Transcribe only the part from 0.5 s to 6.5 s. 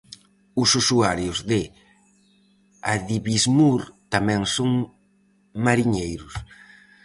Os usuarios de Adibismur tamén son mariñeiros.